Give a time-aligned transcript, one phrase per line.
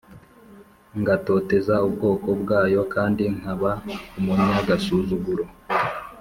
[0.99, 3.71] ngatoteza ubwoko bwayo kandi nkaba
[4.19, 5.45] umunyagasuzuguro